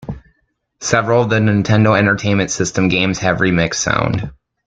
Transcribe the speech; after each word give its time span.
Several 0.79 1.21
of 1.21 1.29
the 1.29 1.35
Nintendo 1.35 1.95
Entertainment 1.95 2.49
System 2.49 2.87
games 2.87 3.19
have 3.19 3.37
remixed 3.37 3.75
sound. 3.75 4.31